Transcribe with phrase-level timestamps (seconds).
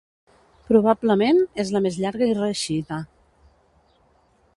[0.69, 2.99] Probablement és la més llarga i reeixida.